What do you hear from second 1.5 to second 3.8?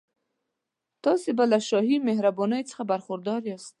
له شاهي مهربانیو څخه برخوردار یاست.